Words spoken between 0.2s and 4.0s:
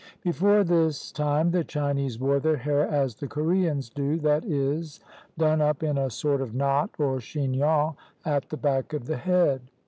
Before this time, the Chinese wore their hair as the Koreans